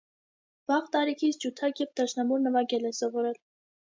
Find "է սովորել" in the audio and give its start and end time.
2.91-3.37